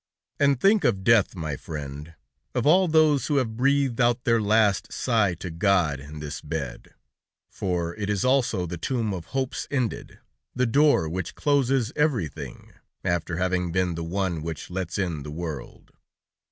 "And 0.39 0.59
think 0.59 0.83
of 0.83 1.03
death, 1.03 1.35
my 1.35 1.55
friend; 1.55 2.15
of 2.55 2.65
all 2.65 2.87
those 2.87 3.27
who 3.27 3.35
have 3.35 3.55
breathed 3.55 4.01
out 4.01 4.23
their 4.23 4.41
last 4.41 4.91
sigh 4.91 5.35
to 5.35 5.51
God 5.51 5.99
in 5.99 6.17
this 6.19 6.41
bed. 6.41 6.95
For 7.51 7.95
it 7.95 8.09
is 8.09 8.25
also 8.25 8.65
the 8.65 8.79
tomb 8.79 9.13
of 9.13 9.25
hopes 9.25 9.67
ended, 9.69 10.17
the 10.55 10.65
door 10.65 11.07
which 11.07 11.35
closes 11.35 11.93
everything, 11.95 12.73
after 13.03 13.37
having 13.37 13.71
been 13.71 13.93
the 13.93 14.03
one 14.03 14.41
which 14.41 14.71
lets 14.71 14.97
in 14.97 15.21
the 15.21 15.29
world. 15.29 15.91